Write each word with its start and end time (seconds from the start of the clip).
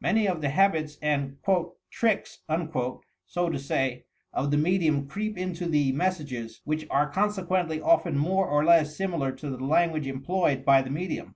Many 0.00 0.28
of 0.28 0.40
the 0.40 0.50
habits 0.50 0.98
and 1.02 1.36
"tricks," 1.90 2.42
80 2.48 2.68
to 3.34 3.58
say, 3.58 4.04
of 4.32 4.52
the 4.52 4.56
medium 4.56 5.08
creep 5.08 5.36
into 5.36 5.66
the 5.66 5.90
mes 5.90 6.18
sages, 6.18 6.60
which 6.62 6.86
are 6.90 7.10
consequently 7.10 7.80
often 7.80 8.16
more 8.16 8.46
or 8.46 8.64
less 8.64 8.96
similar 8.96 9.32
to 9.32 9.50
the 9.50 9.56
language 9.64 10.06
employed 10.06 10.64
by 10.64 10.80
the 10.82 10.90
medium. 10.90 11.34